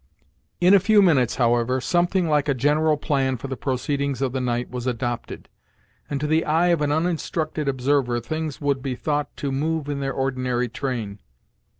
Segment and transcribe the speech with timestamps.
[0.59, 4.41] In a few minutes, however, something like a general plan for the proceedings of the
[4.41, 5.47] night was adopted,
[6.09, 9.99] and to the eye of an uninstructed observer things would be thought to move in
[9.99, 11.19] their ordinary train.